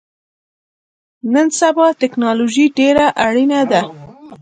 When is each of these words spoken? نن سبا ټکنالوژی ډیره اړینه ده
نن 1.33 1.47
سبا 1.59 1.87
ټکنالوژی 2.01 2.65
ډیره 2.77 3.05
اړینه 3.25 3.61
ده 3.71 3.81